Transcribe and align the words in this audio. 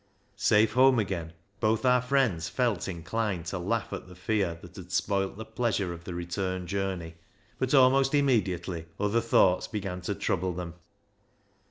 "Safe 0.51 0.73
home 0.73 0.97
again, 0.97 1.31
both 1.59 1.85
our 1.85 2.01
friends 2.01 2.49
felt 2.49 2.87
inclined 2.87 3.45
to 3.45 3.59
laugh 3.59 3.93
at 3.93 4.07
the 4.07 4.15
fear 4.15 4.57
that 4.63 4.75
had 4.75 4.91
spoilt 4.91 5.37
the 5.37 5.45
pleasure 5.45 5.93
of 5.93 6.05
the 6.05 6.15
return 6.15 6.65
journey, 6.65 7.17
but 7.59 7.75
almost 7.75 8.15
immediately 8.15 8.87
other 8.99 9.21
thoughts 9.21 9.67
began 9.67 10.01
to 10.01 10.15
trouble 10.15 10.53
them. 10.53 10.73